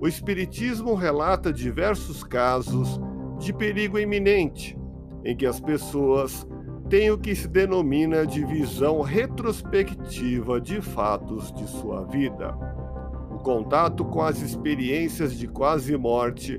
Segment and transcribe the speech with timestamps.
[0.00, 2.98] O Espiritismo relata diversos casos
[3.38, 4.74] de perigo iminente,
[5.26, 6.48] em que as pessoas
[6.88, 12.56] têm o que se denomina de visão retrospectiva de fatos de sua vida.
[13.30, 16.58] O contato com as experiências de quase morte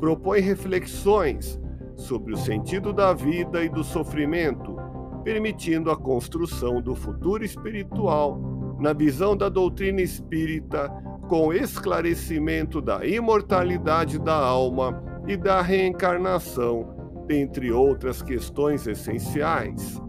[0.00, 1.58] propõe reflexões
[1.96, 4.76] sobre o sentido da vida e do sofrimento,
[5.24, 8.49] permitindo a construção do futuro espiritual
[8.80, 10.88] na visão da doutrina espírita,
[11.28, 20.00] com esclarecimento da imortalidade da alma e da reencarnação, dentre outras questões essenciais.